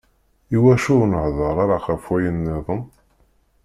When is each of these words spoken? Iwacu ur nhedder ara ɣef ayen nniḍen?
Iwacu 0.55 0.91
ur 1.01 1.05
nhedder 1.11 1.57
ara 1.63 1.77
ɣef 1.85 2.05
ayen 2.15 2.35
nniḍen? 2.39 2.81